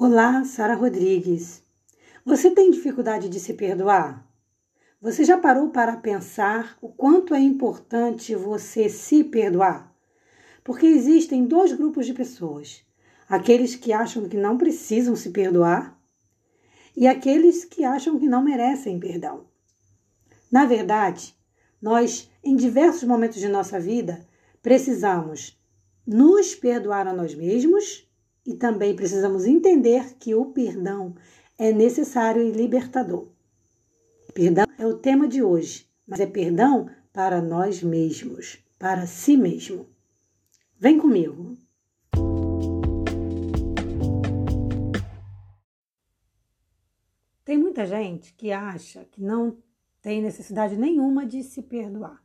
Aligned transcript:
Olá, 0.00 0.44
Sara 0.44 0.76
Rodrigues. 0.76 1.60
Você 2.24 2.52
tem 2.52 2.70
dificuldade 2.70 3.28
de 3.28 3.40
se 3.40 3.52
perdoar? 3.54 4.24
Você 5.02 5.24
já 5.24 5.36
parou 5.36 5.70
para 5.70 5.96
pensar 5.96 6.78
o 6.80 6.88
quanto 6.88 7.34
é 7.34 7.40
importante 7.40 8.32
você 8.36 8.88
se 8.88 9.24
perdoar? 9.24 9.92
Porque 10.62 10.86
existem 10.86 11.44
dois 11.44 11.72
grupos 11.72 12.06
de 12.06 12.14
pessoas: 12.14 12.84
aqueles 13.28 13.74
que 13.74 13.92
acham 13.92 14.28
que 14.28 14.36
não 14.36 14.56
precisam 14.56 15.16
se 15.16 15.30
perdoar 15.30 16.00
e 16.96 17.08
aqueles 17.08 17.64
que 17.64 17.84
acham 17.84 18.20
que 18.20 18.28
não 18.28 18.40
merecem 18.40 19.00
perdão. 19.00 19.48
Na 20.48 20.64
verdade, 20.64 21.34
nós, 21.82 22.30
em 22.44 22.54
diversos 22.54 23.02
momentos 23.02 23.40
de 23.40 23.48
nossa 23.48 23.80
vida, 23.80 24.24
precisamos 24.62 25.60
nos 26.06 26.54
perdoar 26.54 27.08
a 27.08 27.12
nós 27.12 27.34
mesmos 27.34 28.07
e 28.48 28.54
também 28.54 28.96
precisamos 28.96 29.44
entender 29.44 30.14
que 30.14 30.34
o 30.34 30.46
perdão 30.46 31.14
é 31.58 31.70
necessário 31.70 32.42
e 32.42 32.50
libertador. 32.50 33.28
Perdão 34.32 34.64
é 34.78 34.86
o 34.86 34.96
tema 34.96 35.28
de 35.28 35.42
hoje, 35.42 35.86
mas 36.06 36.18
é 36.18 36.26
perdão 36.26 36.88
para 37.12 37.42
nós 37.42 37.82
mesmos, 37.82 38.58
para 38.78 39.06
si 39.06 39.36
mesmo. 39.36 39.86
Vem 40.80 40.98
comigo. 40.98 41.58
Tem 47.44 47.58
muita 47.58 47.84
gente 47.84 48.32
que 48.32 48.50
acha 48.50 49.04
que 49.04 49.20
não 49.20 49.58
tem 50.00 50.22
necessidade 50.22 50.74
nenhuma 50.74 51.26
de 51.26 51.42
se 51.42 51.60
perdoar. 51.60 52.24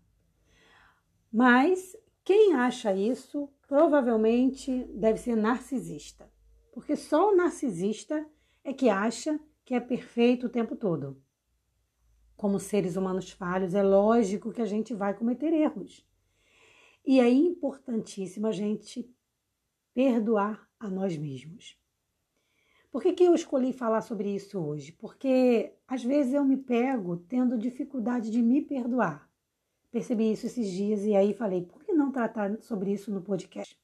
Mas 1.30 1.98
quem 2.24 2.54
acha 2.54 2.96
isso 2.96 3.50
provavelmente 3.74 4.84
deve 4.94 5.18
ser 5.18 5.36
narcisista, 5.36 6.32
porque 6.72 6.96
só 6.96 7.32
o 7.32 7.36
narcisista 7.36 8.24
é 8.64 8.72
que 8.72 8.88
acha 8.88 9.40
que 9.66 9.74
é 9.74 9.80
perfeito 9.80 10.46
o 10.46 10.50
tempo 10.50 10.76
todo. 10.76 11.20
Como 12.36 12.60
seres 12.60 12.96
humanos 12.96 13.32
falhos, 13.32 13.74
é 13.74 13.82
lógico 13.82 14.52
que 14.52 14.62
a 14.62 14.66
gente 14.66 14.94
vai 14.94 15.16
cometer 15.16 15.52
erros. 15.52 16.08
E 17.04 17.20
é 17.20 17.28
importantíssimo 17.28 18.46
a 18.46 18.52
gente 18.52 19.12
perdoar 19.92 20.70
a 20.80 20.88
nós 20.88 21.18
mesmos. 21.18 21.76
Por 22.92 23.02
que, 23.02 23.14
que 23.14 23.24
eu 23.24 23.34
escolhi 23.34 23.74
falar 23.74 24.02
sobre 24.02 24.36
isso 24.36 24.60
hoje? 24.60 24.92
Porque 24.92 25.74
às 25.88 26.04
vezes 26.04 26.36
eu 26.36 26.46
me 26.46 26.58
pego 26.58 27.18
tendo 27.18 27.58
dificuldade 27.58 28.30
de 28.30 28.40
me 28.40 28.62
perdoar. 28.62 29.28
Percebi 29.90 30.32
isso 30.32 30.46
esses 30.46 30.70
dias 30.70 31.04
e 31.06 31.16
aí 31.16 31.34
falei, 31.34 31.64
por 31.64 31.83
não 32.04 32.12
tratar 32.12 32.62
sobre 32.62 32.92
isso 32.92 33.12
no 33.12 33.22
podcast? 33.22 33.80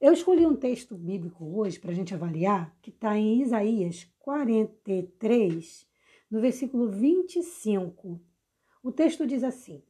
Eu 0.00 0.12
escolhi 0.12 0.44
um 0.44 0.56
texto 0.56 0.96
bíblico 0.96 1.44
hoje 1.44 1.78
para 1.78 1.92
a 1.92 1.94
gente 1.94 2.12
avaliar, 2.12 2.76
que 2.82 2.90
está 2.90 3.16
em 3.16 3.42
Isaías 3.42 4.10
43, 4.18 5.86
no 6.28 6.40
versículo 6.40 6.88
25. 6.88 8.20
O 8.82 8.90
texto 8.90 9.24
diz 9.26 9.44
assim: 9.44 9.84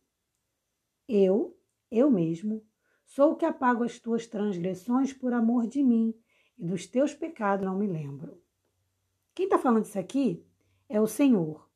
Eu, 1.08 1.56
eu 1.90 2.10
mesmo, 2.10 2.62
sou 3.06 3.32
o 3.32 3.36
que 3.36 3.46
apago 3.46 3.82
as 3.82 3.98
tuas 3.98 4.26
transgressões 4.26 5.12
por 5.12 5.32
amor 5.32 5.66
de 5.66 5.82
mim, 5.82 6.14
e 6.58 6.66
dos 6.66 6.86
teus 6.86 7.14
pecados 7.14 7.64
não 7.64 7.78
me 7.78 7.86
lembro. 7.86 8.42
Quem 9.34 9.44
está 9.44 9.58
falando 9.58 9.86
isso 9.86 9.98
aqui 9.98 10.44
é 10.88 11.00
o 11.00 11.06
Senhor. 11.06 11.66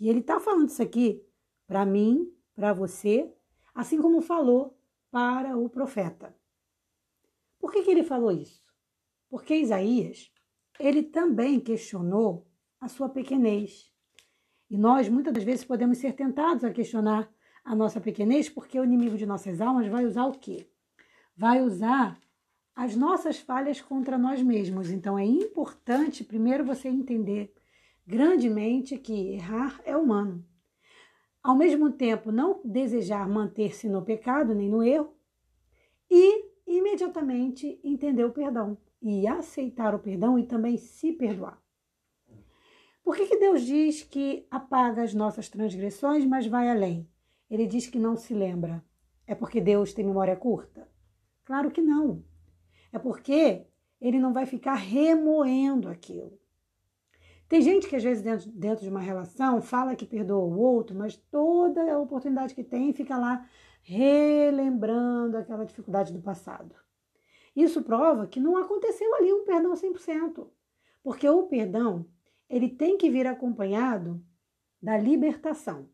E 0.00 0.08
ele 0.08 0.20
está 0.20 0.40
falando 0.40 0.70
isso 0.70 0.82
aqui 0.82 1.24
para 1.68 1.86
mim, 1.86 2.34
para 2.54 2.72
você, 2.72 3.32
assim 3.74 4.00
como 4.00 4.20
falou 4.20 4.78
para 5.10 5.56
o 5.56 5.68
profeta. 5.68 6.34
Por 7.58 7.72
que, 7.72 7.82
que 7.82 7.90
ele 7.90 8.02
falou 8.02 8.32
isso? 8.32 8.64
Porque 9.28 9.54
Isaías, 9.54 10.32
ele 10.78 11.02
também 11.02 11.60
questionou 11.60 12.46
a 12.80 12.88
sua 12.88 13.08
pequenez. 13.08 13.92
E 14.70 14.78
nós, 14.78 15.08
muitas 15.08 15.32
das 15.32 15.44
vezes, 15.44 15.64
podemos 15.64 15.98
ser 15.98 16.14
tentados 16.14 16.64
a 16.64 16.72
questionar 16.72 17.30
a 17.64 17.74
nossa 17.74 18.00
pequenez, 18.00 18.48
porque 18.48 18.78
o 18.78 18.84
inimigo 18.84 19.16
de 19.16 19.26
nossas 19.26 19.60
almas 19.60 19.86
vai 19.88 20.06
usar 20.06 20.26
o 20.26 20.32
quê? 20.32 20.68
Vai 21.36 21.60
usar 21.60 22.18
as 22.74 22.96
nossas 22.96 23.38
falhas 23.38 23.80
contra 23.80 24.16
nós 24.16 24.42
mesmos. 24.42 24.90
Então 24.90 25.18
é 25.18 25.24
importante, 25.24 26.24
primeiro, 26.24 26.64
você 26.64 26.88
entender 26.88 27.52
grandemente 28.06 28.96
que 28.96 29.34
errar 29.34 29.80
é 29.84 29.96
humano. 29.96 30.44
Ao 31.42 31.56
mesmo 31.56 31.90
tempo, 31.90 32.30
não 32.30 32.60
desejar 32.64 33.28
manter-se 33.28 33.88
no 33.88 34.02
pecado 34.02 34.54
nem 34.54 34.68
no 34.68 34.82
erro 34.82 35.14
e 36.10 36.50
imediatamente 36.66 37.80
entender 37.82 38.24
o 38.24 38.32
perdão 38.32 38.76
e 39.00 39.26
aceitar 39.26 39.94
o 39.94 39.98
perdão 39.98 40.38
e 40.38 40.44
também 40.44 40.76
se 40.76 41.12
perdoar. 41.12 41.60
Por 43.02 43.16
que, 43.16 43.26
que 43.26 43.38
Deus 43.38 43.62
diz 43.62 44.02
que 44.02 44.46
apaga 44.50 45.02
as 45.02 45.14
nossas 45.14 45.48
transgressões, 45.48 46.24
mas 46.26 46.46
vai 46.46 46.68
além? 46.68 47.08
Ele 47.50 47.66
diz 47.66 47.86
que 47.86 47.98
não 47.98 48.14
se 48.14 48.34
lembra. 48.34 48.84
É 49.26 49.34
porque 49.34 49.60
Deus 49.60 49.94
tem 49.94 50.04
memória 50.04 50.36
curta? 50.36 50.86
Claro 51.44 51.70
que 51.70 51.80
não. 51.80 52.22
É 52.92 52.98
porque 52.98 53.66
ele 54.00 54.18
não 54.18 54.32
vai 54.32 54.46
ficar 54.46 54.74
remoendo 54.74 55.88
aquilo. 55.88 56.38
Tem 57.50 57.60
gente 57.60 57.88
que 57.88 57.96
às 57.96 58.04
vezes 58.04 58.22
dentro, 58.22 58.48
dentro 58.52 58.84
de 58.84 58.88
uma 58.88 59.00
relação 59.00 59.60
fala 59.60 59.96
que 59.96 60.06
perdoa 60.06 60.38
o 60.38 60.56
outro, 60.56 60.96
mas 60.96 61.16
toda 61.16 61.92
a 61.92 61.98
oportunidade 61.98 62.54
que 62.54 62.62
tem 62.62 62.92
fica 62.92 63.18
lá 63.18 63.44
relembrando 63.82 65.36
aquela 65.36 65.64
dificuldade 65.64 66.12
do 66.12 66.22
passado. 66.22 66.76
Isso 67.56 67.82
prova 67.82 68.28
que 68.28 68.38
não 68.38 68.56
aconteceu 68.56 69.12
ali 69.16 69.32
um 69.32 69.44
perdão 69.44 69.72
100%, 69.72 70.46
porque 71.02 71.28
o 71.28 71.42
perdão 71.48 72.06
ele 72.48 72.68
tem 72.68 72.96
que 72.96 73.10
vir 73.10 73.26
acompanhado 73.26 74.24
da 74.80 74.96
libertação. 74.96 75.88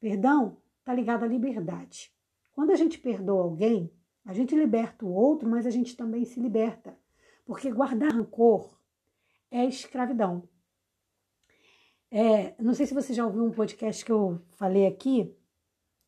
Perdão 0.00 0.60
está 0.80 0.92
ligado 0.92 1.22
à 1.22 1.28
liberdade. 1.28 2.12
Quando 2.50 2.72
a 2.72 2.76
gente 2.76 2.98
perdoa 2.98 3.44
alguém, 3.44 3.88
a 4.24 4.32
gente 4.32 4.56
liberta 4.56 5.06
o 5.06 5.14
outro, 5.14 5.48
mas 5.48 5.64
a 5.64 5.70
gente 5.70 5.96
também 5.96 6.24
se 6.24 6.40
liberta, 6.40 6.98
porque 7.44 7.70
guardar 7.70 8.10
rancor 8.10 8.76
é 9.48 9.64
escravidão. 9.64 10.48
É, 12.10 12.54
não 12.62 12.74
sei 12.74 12.86
se 12.86 12.94
você 12.94 13.12
já 13.12 13.26
ouviu 13.26 13.44
um 13.44 13.50
podcast 13.50 14.04
que 14.04 14.12
eu 14.12 14.40
falei 14.52 14.86
aqui, 14.86 15.34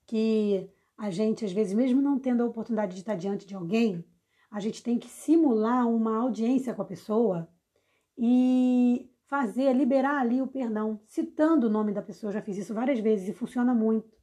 que 0.07 0.71
a 0.97 1.11
gente, 1.11 1.45
às 1.45 1.53
vezes, 1.53 1.75
mesmo 1.75 2.01
não 2.01 2.19
tendo 2.19 2.43
a 2.43 2.47
oportunidade 2.47 2.95
de 2.95 3.01
estar 3.01 3.15
diante 3.15 3.47
de 3.47 3.55
alguém, 3.55 4.05
a 4.51 4.61
gente 4.61 4.83
tem 4.83 4.99
que 4.99 5.09
simular 5.09 5.87
uma 5.89 6.17
audiência 6.17 6.75
com 6.75 6.83
a 6.83 6.87
pessoa 6.87 7.49
e 8.17 9.11
fazer, 9.27 9.73
liberar 9.75 10.21
ali 10.21 10.41
o 10.41 10.47
perdão, 10.47 11.01
citando 11.05 11.67
o 11.67 11.71
nome 11.71 11.93
da 11.93 12.03
pessoa. 12.03 12.31
Eu 12.31 12.35
já 12.35 12.43
fiz 12.43 12.57
isso 12.57 12.73
várias 12.73 12.99
vezes 12.99 13.29
e 13.29 13.35
funciona 13.35 13.75
muito. 13.75 14.17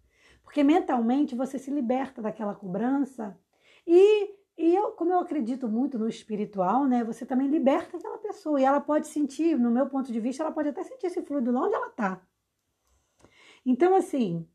Porque 0.44 0.64
mentalmente 0.64 1.36
você 1.36 1.60
se 1.60 1.72
liberta 1.72 2.22
daquela 2.22 2.56
cobrança 2.56 3.38
e, 3.86 4.36
e 4.58 4.74
eu, 4.74 4.92
como 4.94 5.12
eu 5.12 5.20
acredito 5.20 5.68
muito 5.68 6.00
no 6.00 6.08
espiritual, 6.08 6.86
né, 6.86 7.04
você 7.04 7.26
também 7.26 7.48
liberta 7.48 7.98
aquela 7.98 8.18
pessoa 8.18 8.60
e 8.60 8.64
ela 8.64 8.80
pode 8.80 9.08
sentir, 9.08 9.58
no 9.58 9.70
meu 9.70 9.88
ponto 9.88 10.12
de 10.12 10.20
vista, 10.20 10.44
ela 10.44 10.52
pode 10.52 10.70
até 10.70 10.84
sentir 10.84 11.08
esse 11.08 11.22
fluido 11.22 11.52
lá 11.52 11.62
onde 11.62 11.76
ela 11.76 11.88
está. 11.88 12.26
Então, 13.66 13.96
assim, 13.96 14.48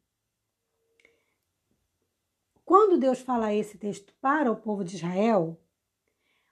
quando 2.65 2.99
Deus 2.99 3.21
fala 3.21 3.53
esse 3.53 3.77
texto 3.77 4.15
para 4.21 4.51
o 4.51 4.57
povo 4.57 4.85
de 4.85 4.97
Israel, 4.97 5.61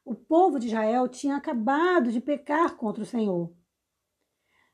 o 0.05 0.15
povo 0.15 0.59
de 0.59 0.67
Israel 0.67 1.07
tinha 1.07 1.37
acabado 1.37 2.11
de 2.11 2.21
pecar 2.21 2.77
contra 2.77 3.03
o 3.03 3.07
Senhor. 3.07 3.55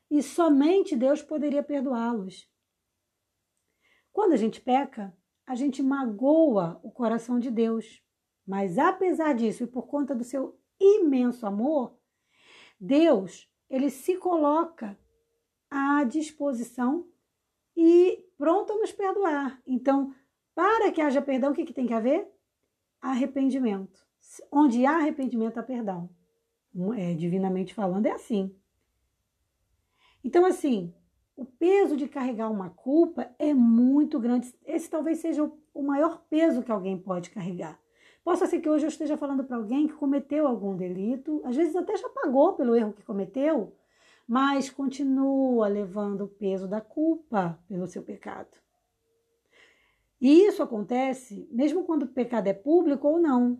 E 0.09 0.23
somente 0.23 0.95
Deus 0.95 1.21
poderia 1.21 1.61
perdoá-los. 1.61 2.49
Quando 4.11 4.33
a 4.33 4.37
gente 4.37 4.61
peca, 4.61 5.15
a 5.45 5.55
gente 5.55 5.83
magoa 5.83 6.79
o 6.81 6.89
coração 6.89 7.39
de 7.39 7.51
Deus. 7.51 8.01
Mas 8.45 8.77
apesar 8.77 9.33
disso 9.33 9.63
e 9.63 9.67
por 9.67 9.87
conta 9.87 10.13
do 10.13 10.23
seu 10.23 10.59
imenso 10.79 11.45
amor, 11.45 11.97
Deus, 12.79 13.49
ele 13.69 13.89
se 13.89 14.17
coloca 14.17 14.97
à 15.69 16.03
disposição 16.03 17.07
e 17.75 18.23
pronto 18.37 18.73
a 18.73 18.77
nos 18.77 18.91
perdoar. 18.91 19.61
Então, 19.65 20.13
para 20.53 20.91
que 20.91 21.01
haja 21.01 21.21
perdão, 21.21 21.51
o 21.51 21.53
que, 21.53 21.65
que 21.65 21.73
tem 21.73 21.87
que 21.87 21.93
haver? 21.93 22.27
Arrependimento. 23.01 24.05
Onde 24.51 24.85
há 24.85 24.97
arrependimento, 24.97 25.59
há 25.59 25.63
perdão. 25.63 26.09
É, 26.97 27.13
divinamente 27.13 27.73
falando, 27.73 28.05
é 28.05 28.11
assim. 28.11 28.55
Então, 30.23 30.45
assim, 30.45 30.93
o 31.35 31.45
peso 31.45 31.95
de 31.95 32.07
carregar 32.07 32.49
uma 32.49 32.69
culpa 32.69 33.33
é 33.37 33.53
muito 33.53 34.19
grande. 34.19 34.53
Esse 34.65 34.89
talvez 34.89 35.19
seja 35.19 35.49
o 35.73 35.83
maior 35.83 36.23
peso 36.29 36.63
que 36.63 36.71
alguém 36.71 36.97
pode 36.97 37.29
carregar. 37.29 37.79
Possa 38.25 38.47
ser 38.47 38.59
que 38.59 38.67
hoje 38.67 38.85
eu 38.85 38.89
esteja 38.89 39.15
falando 39.15 39.43
para 39.43 39.55
alguém 39.55 39.87
que 39.87 39.93
cometeu 39.93 40.47
algum 40.47 40.75
delito, 40.75 41.43
às 41.45 41.55
vezes 41.55 41.75
até 41.75 41.95
já 41.95 42.09
pagou 42.09 42.53
pelo 42.53 42.75
erro 42.75 42.91
que 42.91 43.03
cometeu, 43.03 43.71
mas 44.27 44.67
continua 44.67 45.67
levando 45.67 46.21
o 46.21 46.27
peso 46.27 46.67
da 46.67 46.81
culpa 46.81 47.59
pelo 47.67 47.85
seu 47.85 48.01
pecado. 48.01 48.49
E 50.19 50.47
isso 50.47 50.63
acontece 50.63 51.47
mesmo 51.51 51.83
quando 51.83 52.01
o 52.01 52.07
pecado 52.07 52.47
é 52.47 52.53
público 52.53 53.07
ou 53.07 53.19
não. 53.19 53.59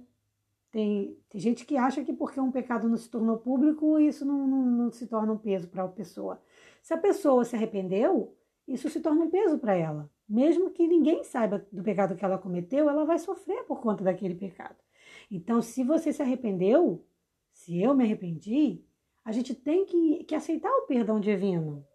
tem, 0.72 1.16
tem 1.30 1.40
gente 1.40 1.64
que 1.64 1.78
acha 1.78 2.04
que 2.04 2.12
porque 2.12 2.40
um 2.40 2.52
pecado 2.52 2.90
não 2.90 2.98
se 2.98 3.08
tornou 3.08 3.38
público, 3.38 4.00
isso 4.00 4.26
não, 4.26 4.48
não, 4.48 4.66
não 4.66 4.92
se 4.92 5.06
torna 5.06 5.32
um 5.32 5.38
peso 5.38 5.68
para 5.68 5.84
a 5.84 5.88
pessoa. 5.88 6.42
Se 6.82 6.92
a 6.92 6.98
pessoa 6.98 7.46
se 7.46 7.56
arrependeu, 7.56 8.36
isso 8.68 8.90
se 8.90 9.00
torna 9.00 9.26
um 9.26 9.30
peso 9.30 9.60
para 9.60 9.76
ela. 9.76 10.10
Mesmo 10.28 10.72
que 10.72 10.88
ninguém 10.88 11.24
saiba 11.24 11.66
do 11.72 11.84
pecado 11.84 12.16
que 12.16 12.26
ela 12.26 12.38
cometeu, 12.38 12.90
ela 12.90 13.06
vai 13.06 13.20
sofrer 13.20 13.64
por 13.66 13.80
conta 13.80 14.04
daquele 14.04 14.36
pecado. 14.36 14.76
Então, 15.30 15.62
se 15.62 15.84
você 15.84 16.12
se 16.12 16.22
arrependeu, 16.22 17.06
se 17.52 17.80
eu 17.82 17.94
me 17.96 18.04
arrependi, 18.04 18.84
a 19.24 19.32
gente 19.32 19.54
tem 19.54 19.86
que, 19.86 20.24
que 20.24 20.36
aceitar 20.36 20.70
o 20.70 20.88
perdão 20.88 21.20
divino. 21.20 21.86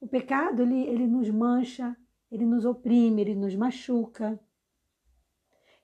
O 0.00 0.08
pecado, 0.08 0.62
ele, 0.62 0.82
ele 0.86 1.06
nos 1.06 1.30
mancha, 1.30 1.96
ele 2.30 2.44
nos 2.44 2.64
oprime, 2.64 3.22
ele 3.22 3.34
nos 3.34 3.54
machuca. 3.54 4.38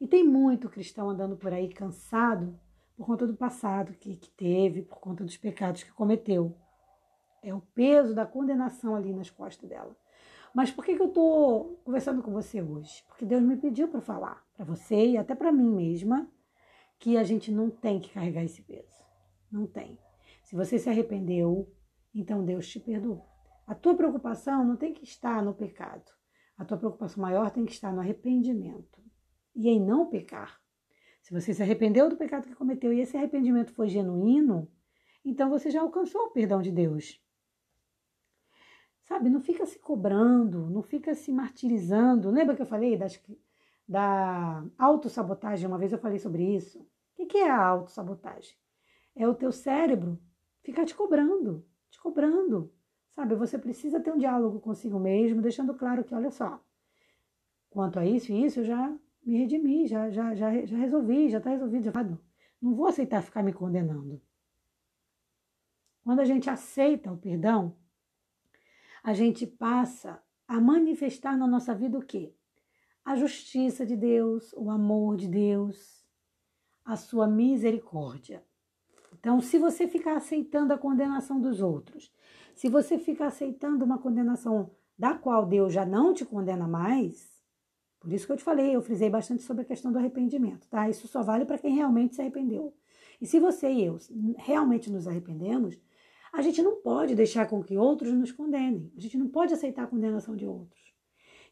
E 0.01 0.07
tem 0.07 0.25
muito 0.25 0.69
cristão 0.69 1.09
andando 1.11 1.37
por 1.37 1.53
aí 1.53 1.69
cansado 1.69 2.59
por 2.97 3.07
conta 3.07 3.27
do 3.27 3.35
passado 3.35 3.95
que, 3.95 4.17
que 4.17 4.31
teve, 4.31 4.83
por 4.83 4.99
conta 5.01 5.25
dos 5.25 5.37
pecados 5.37 5.83
que 5.83 5.93
cometeu. 5.93 6.57
É 7.43 7.53
o 7.53 7.61
peso 7.61 8.15
da 8.15 8.27
condenação 8.27 8.95
ali 8.95 9.13
nas 9.13 9.31
costas 9.31 9.69
dela. 9.69 9.97
Mas 10.55 10.71
por 10.71 10.85
que, 10.85 10.95
que 10.95 11.03
eu 11.03 11.09
estou 11.09 11.81
conversando 11.85 12.23
com 12.23 12.31
você 12.31 12.61
hoje? 12.61 13.03
Porque 13.09 13.25
Deus 13.25 13.43
me 13.43 13.57
pediu 13.57 13.89
para 13.89 14.01
falar 14.01 14.45
para 14.55 14.65
você 14.65 15.11
e 15.11 15.17
até 15.17 15.35
para 15.35 15.51
mim 15.51 15.75
mesma 15.75 16.31
que 16.99 17.17
a 17.17 17.25
gente 17.25 17.51
não 17.51 17.71
tem 17.71 17.99
que 17.99 18.13
carregar 18.13 18.45
esse 18.45 18.63
peso. 18.63 19.03
Não 19.51 19.67
tem. 19.67 19.99
Se 20.45 20.55
você 20.55 20.79
se 20.79 20.89
arrependeu, 20.89 21.73
então 22.15 22.45
Deus 22.45 22.69
te 22.69 22.79
perdoou. 22.79 23.27
A 23.67 23.75
tua 23.75 23.95
preocupação 23.95 24.65
não 24.65 24.77
tem 24.77 24.93
que 24.93 25.05
estar 25.05 25.43
no 25.43 25.55
pecado. 25.55 26.11
A 26.57 26.65
tua 26.65 26.77
preocupação 26.77 27.23
maior 27.23 27.51
tem 27.51 27.65
que 27.65 27.73
estar 27.73 27.93
no 27.93 28.01
arrependimento 28.01 29.03
e 29.55 29.69
em 29.69 29.81
não 29.81 30.07
pecar. 30.07 30.61
Se 31.23 31.33
você 31.33 31.55
se 31.55 31.63
arrependeu 31.63 32.09
do 32.09 32.17
pecado 32.17 32.47
que 32.47 32.55
cometeu 32.55 32.93
e 32.93 33.01
esse 33.01 33.17
arrependimento 33.17 33.73
foi 33.73 33.89
genuíno, 33.89 34.71
então 35.25 35.49
você 35.49 35.71
já 35.71 35.81
alcançou 35.81 36.27
o 36.27 36.31
perdão 36.31 36.61
de 36.61 36.71
Deus. 36.71 37.23
Sabe, 39.13 39.29
não 39.29 39.43
fica 39.43 39.67
se 39.67 39.79
cobrando, 39.79 40.71
não 40.71 40.83
fica 40.83 41.15
se 41.15 41.31
martirizando. 41.31 42.31
Lembra 42.31 42.57
que 42.57 42.63
eu 42.63 42.67
falei 42.67 42.97
das, 42.97 43.23
da 43.87 44.65
autossabotagem? 44.79 45.69
Uma 45.69 45.77
vez 45.77 45.93
eu 45.93 45.99
falei 45.99 46.19
sobre 46.19 46.43
isso. 46.57 46.81
O 47.19 47.27
que 47.27 47.37
é 47.37 47.51
a 47.51 47.63
autossabotagem? 47.63 48.57
É 49.15 49.29
o 49.29 49.35
teu 49.35 49.53
cérebro 49.53 50.19
ficar 50.63 50.87
te 50.87 50.95
cobrando, 50.95 51.63
te 51.91 52.01
cobrando. 52.01 52.73
Sabe, 53.15 53.35
você 53.35 53.59
precisa 53.59 54.01
ter 54.01 54.11
um 54.11 54.17
diálogo 54.17 54.59
consigo 54.61 54.99
mesmo, 54.99 55.43
deixando 55.43 55.75
claro 55.75 56.05
que, 56.05 56.15
olha 56.15 56.31
só, 56.31 56.59
quanto 57.69 57.99
a 57.99 58.07
isso 58.07 58.33
e 58.33 58.47
isso, 58.47 58.61
eu 58.61 58.65
já 58.65 58.99
me 59.23 59.37
redimi, 59.37 59.87
já, 59.87 60.09
já, 60.09 60.35
já, 60.35 60.65
já 60.65 60.79
resolvi, 60.79 61.29
já 61.29 61.37
está 61.37 61.51
resolvido. 61.51 61.85
Já... 61.85 61.93
Não 62.63 62.75
vou 62.75 62.87
aceitar 62.87 63.23
ficar 63.23 63.43
me 63.43 63.53
condenando. 63.53 64.23
Quando 66.03 66.21
a 66.21 66.25
gente 66.25 66.49
aceita 66.49 67.13
o 67.13 67.19
perdão, 67.19 67.77
a 69.03 69.13
gente 69.13 69.47
passa 69.47 70.23
a 70.47 70.61
manifestar 70.61 71.37
na 71.37 71.47
nossa 71.47 71.75
vida 71.75 71.99
o 71.99 72.03
quê? 72.03 72.35
A 73.05 73.17
justiça 73.17 73.85
de 73.85 73.97
Deus, 73.97 74.53
o 74.53 74.71
amor 74.71 75.17
de 75.17 75.27
Deus, 75.27 76.07
a 76.85 76.97
sua 76.97 77.27
misericórdia. 77.27 78.45
Então, 79.19 79.41
se 79.41 79.59
você 79.59 79.87
ficar 79.89 80.17
aceitando 80.17 80.73
a 80.73 80.79
condenação 80.79 81.41
dos 81.41 81.61
outros, 81.61 82.13
se 82.55 82.69
você 82.69 82.99
ficar 82.99 83.27
aceitando 83.27 83.85
uma 83.85 83.99
condenação 83.99 84.71
da 84.99 85.15
qual 85.15 85.47
Deus 85.47 85.73
já 85.73 85.85
não 85.85 86.13
te 86.13 86.25
condena 86.25 86.69
mais, 86.69 87.33
por 87.99 88.13
isso 88.13 88.27
que 88.27 88.33
eu 88.33 88.37
te 88.37 88.43
falei, 88.43 88.75
eu 88.75 88.83
frisei 88.83 89.09
bastante 89.09 89.43
sobre 89.43 89.63
a 89.63 89.65
questão 89.65 89.93
do 89.93 89.99
arrependimento, 89.99 90.69
tá? 90.69 90.89
Isso 90.89 91.07
só 91.09 91.23
vale 91.23 91.45
para 91.45 91.59
quem 91.59 91.75
realmente 91.75 92.15
se 92.15 92.21
arrependeu. 92.21 92.75
E 93.21 93.27
se 93.27 93.39
você 93.39 93.71
e 93.71 93.85
eu 93.85 93.99
realmente 94.37 94.91
nos 94.91 95.07
arrependemos, 95.07 95.79
a 96.33 96.41
gente 96.41 96.63
não 96.63 96.77
pode 96.77 97.15
deixar 97.15 97.47
com 97.47 97.63
que 97.63 97.77
outros 97.77 98.13
nos 98.15 98.33
condenem. 98.33 98.91
A 98.97 99.01
gente 99.01 99.19
não 99.19 99.29
pode 99.29 99.53
aceitar 99.53 99.85
a 99.85 99.87
condenação 99.87 100.35
de 100.35 100.47
outros. 100.47 100.81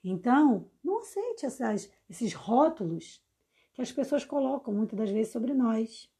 Então, 0.02 0.70
não 0.82 1.00
aceite 1.00 1.44
essas, 1.44 1.92
esses 2.08 2.32
rótulos 2.32 3.22
que 3.74 3.82
as 3.82 3.92
pessoas 3.92 4.24
colocam 4.24 4.72
muitas 4.72 4.98
das 4.98 5.10
vezes 5.10 5.32
sobre 5.32 5.52
nós. 5.52 6.10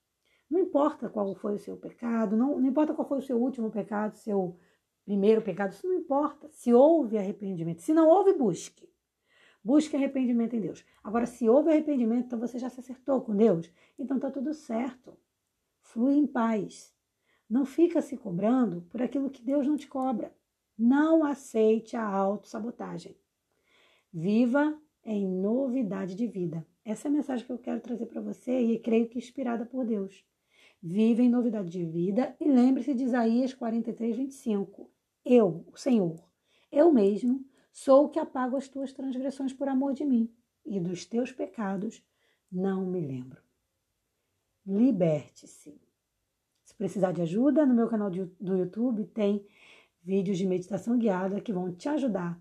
Não 0.49 0.61
importa 0.61 1.09
qual 1.09 1.35
foi 1.35 1.55
o 1.55 1.59
seu 1.59 1.77
pecado, 1.77 2.37
não, 2.37 2.59
não 2.59 2.69
importa 2.69 2.93
qual 2.93 3.09
foi 3.09 3.19
o 3.19 3.23
seu 3.23 3.41
último 3.41 3.71
pecado, 3.71 4.17
seu 4.17 4.59
primeiro 5.05 5.41
pecado, 5.41 5.73
isso 5.73 5.87
não 5.87 5.95
importa. 5.95 6.49
Se 6.51 6.75
houve 6.75 7.17
arrependimento, 7.17 7.81
se 7.81 7.95
não 7.95 8.09
houve, 8.09 8.35
busque. 8.35 8.91
Busque 9.63 9.97
arrependimento 9.97 10.55
em 10.55 10.61
Deus. 10.61 10.85
Agora, 11.03 11.27
se 11.27 11.49
houve 11.49 11.71
arrependimento, 11.71 12.27
então 12.27 12.39
você 12.39 12.59
já 12.59 12.69
se 12.69 12.81
acertou 12.81 13.21
com 13.23 13.35
Deus. 13.35 13.71
Então 13.99 14.19
tá 14.19 14.31
tudo 14.31 14.53
certo. 14.53 15.17
Flui 15.81 16.15
em 16.15 16.27
paz. 16.27 16.95
Não 17.51 17.65
fica 17.67 18.01
se 18.01 18.17
cobrando 18.17 18.83
por 18.83 19.03
aquilo 19.03 19.29
que 19.29 19.43
Deus 19.43 19.67
não 19.67 19.77
te 19.77 19.89
cobra. 19.89 20.33
Não 20.79 21.25
aceite 21.25 21.97
a 21.97 22.07
autossabotagem. 22.07 23.17
Viva 24.13 24.81
em 25.05 25.27
novidade 25.27 26.15
de 26.15 26.27
vida. 26.27 26.65
Essa 26.85 27.09
é 27.09 27.11
a 27.11 27.13
mensagem 27.13 27.45
que 27.45 27.53
eu 27.53 27.59
quero 27.59 27.81
trazer 27.81 28.07
para 28.07 28.21
você 28.21 28.59
e 28.61 28.79
creio 28.79 29.09
que 29.09 29.19
inspirada 29.19 29.67
por 29.67 29.85
Deus. 29.85 30.25
Viva 30.81 31.23
em 31.23 31.29
novidade 31.29 31.69
de 31.69 31.85
vida 31.85 32.35
e 32.41 32.49
lembre-se 32.49 32.95
de 32.95 33.05
Isaías 33.05 33.53
43, 33.53 34.17
25. 34.17 34.89
Eu, 35.25 35.67
o 35.71 35.77
Senhor, 35.77 36.25
eu 36.71 36.93
mesmo 36.93 37.45
Sou 37.73 38.07
o 38.07 38.09
que 38.09 38.19
apago 38.19 38.57
as 38.57 38.69
tuas 38.69 38.93
transgressões 38.93 39.53
por 39.53 39.69
amor 39.69 39.95
de 39.95 40.05
mim, 40.05 40.33
e 40.65 40.81
dos 40.81 41.05
teus 41.05 41.33
pecados 41.33 42.05
não 42.51 42.85
me 42.85 43.01
lembro. 43.01 43.41
Liberte-se. 44.67 45.81
Se 46.71 46.75
precisar 46.77 47.11
de 47.11 47.21
ajuda, 47.21 47.67
no 47.67 47.75
meu 47.75 47.89
canal 47.89 48.09
do 48.09 48.57
YouTube 48.57 49.05
tem 49.07 49.45
vídeos 50.05 50.39
de 50.39 50.47
meditação 50.47 50.97
guiada 50.97 51.41
que 51.41 51.53
vão 51.53 51.75
te 51.75 51.89
ajudar 51.89 52.41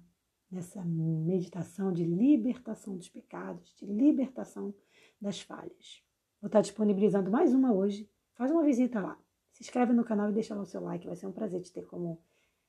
nessa 0.51 0.85
meditação 0.85 1.91
de 1.91 2.05
libertação 2.05 2.95
dos 2.95 3.09
pecados, 3.09 3.75
de 3.75 3.87
libertação 3.87 4.71
das 5.19 5.41
falhas. 5.41 6.03
Vou 6.39 6.45
estar 6.45 6.61
disponibilizando 6.61 7.31
mais 7.31 7.55
uma 7.55 7.73
hoje. 7.73 8.07
Faz 8.35 8.51
uma 8.51 8.63
visita 8.63 9.01
lá. 9.01 9.19
Se 9.51 9.63
inscreve 9.63 9.93
no 9.93 10.05
canal 10.05 10.29
e 10.29 10.33
deixa 10.33 10.53
lá 10.53 10.61
o 10.61 10.65
seu 10.67 10.81
like. 10.83 11.07
Vai 11.07 11.15
ser 11.15 11.25
um 11.25 11.31
prazer 11.31 11.59
te 11.63 11.73
ter 11.73 11.87
como, 11.87 12.21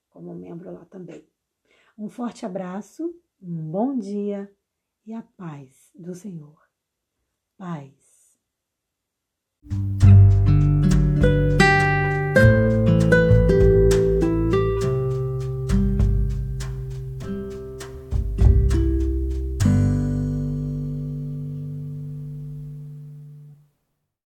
como 0.09 0.35
membro 0.35 0.73
lá 0.73 0.87
também. 0.87 1.29
Um 1.99 2.09
forte 2.09 2.47
abraço, 2.47 3.15
um 3.39 3.71
bom 3.71 3.99
dia 3.99 4.51
e 5.05 5.13
a 5.13 5.21
paz 5.21 5.93
do 5.95 6.15
Senhor. 6.15 6.59
Paz. 7.59 8.10